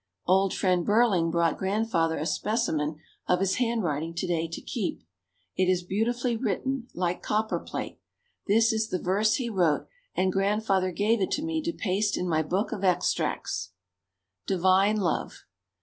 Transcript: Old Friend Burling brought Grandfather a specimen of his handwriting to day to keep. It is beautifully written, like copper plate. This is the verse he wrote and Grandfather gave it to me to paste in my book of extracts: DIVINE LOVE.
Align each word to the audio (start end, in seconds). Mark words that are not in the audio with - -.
Old 0.25 0.51
Friend 0.51 0.83
Burling 0.83 1.29
brought 1.29 1.59
Grandfather 1.59 2.17
a 2.17 2.25
specimen 2.25 2.97
of 3.27 3.39
his 3.39 3.57
handwriting 3.57 4.15
to 4.15 4.25
day 4.25 4.47
to 4.47 4.59
keep. 4.59 5.03
It 5.55 5.69
is 5.69 5.83
beautifully 5.83 6.35
written, 6.35 6.87
like 6.95 7.21
copper 7.21 7.59
plate. 7.59 7.99
This 8.47 8.73
is 8.73 8.87
the 8.89 8.97
verse 8.97 9.35
he 9.35 9.47
wrote 9.47 9.85
and 10.15 10.33
Grandfather 10.33 10.91
gave 10.91 11.21
it 11.21 11.29
to 11.33 11.43
me 11.43 11.61
to 11.61 11.71
paste 11.71 12.17
in 12.17 12.27
my 12.27 12.41
book 12.41 12.71
of 12.71 12.83
extracts: 12.83 13.73
DIVINE 14.47 14.97
LOVE. 14.99 15.45